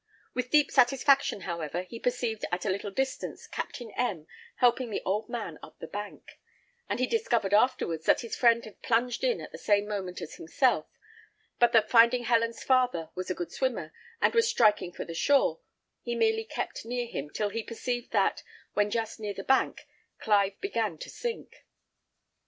With 0.33 0.49
deep 0.49 0.71
satisfaction, 0.71 1.41
however, 1.41 1.83
he 1.83 1.99
perceived 1.99 2.43
at 2.51 2.65
a 2.65 2.71
little 2.71 2.89
distance 2.89 3.45
Captain 3.45 3.91
M 3.91 4.25
helping 4.55 4.89
the 4.89 5.03
old 5.05 5.29
man 5.29 5.59
up 5.61 5.77
the 5.77 5.85
bank; 5.85 6.39
and 6.89 6.99
he 6.99 7.05
discovered 7.05 7.53
afterwards 7.53 8.07
that 8.07 8.21
his 8.21 8.35
friend 8.35 8.65
had 8.65 8.81
plunged 8.81 9.23
in 9.23 9.39
at 9.39 9.51
the 9.51 9.59
same 9.59 9.87
moment 9.87 10.19
as 10.19 10.37
himself, 10.37 10.87
but 11.59 11.71
that 11.73 11.91
finding 11.91 12.23
Helen's 12.23 12.63
father 12.63 13.11
was 13.13 13.29
a 13.29 13.35
good 13.35 13.51
swimmer, 13.51 13.93
and 14.19 14.33
was 14.33 14.49
striking 14.49 14.91
for 14.91 15.05
the 15.05 15.13
shore, 15.13 15.59
he 16.01 16.15
merely 16.15 16.45
kept 16.45 16.83
near 16.83 17.05
him, 17.05 17.29
till 17.29 17.49
he 17.49 17.61
perceived 17.61 18.11
that, 18.11 18.41
when 18.73 18.89
just 18.89 19.19
near 19.19 19.35
the 19.35 19.43
bank, 19.43 19.81
Clive 20.17 20.59
began 20.61 20.97
to 20.97 21.11
sink. 21.11 21.53